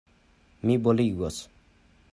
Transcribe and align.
Mi 0.63 0.79
boligos! 0.87 1.37